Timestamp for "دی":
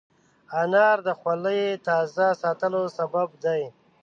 3.43-3.61